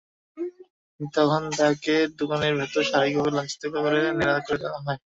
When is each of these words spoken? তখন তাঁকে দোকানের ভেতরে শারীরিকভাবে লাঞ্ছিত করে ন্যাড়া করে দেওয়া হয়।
তখন 1.13 1.41
তাঁকে 1.57 1.91
দোকানের 2.19 2.53
ভেতরে 2.59 2.83
শারীরিকভাবে 2.89 3.31
লাঞ্ছিত 3.37 3.63
করে 3.75 3.99
ন্যাড়া 4.17 4.39
করে 4.45 4.57
দেওয়া 4.63 4.79
হয়। 4.79 4.99